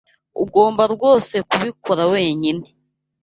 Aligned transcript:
Ugomba 0.43 0.83
rwose 0.93 1.35
kubikora 1.49 2.03
wenyine. 2.13 2.65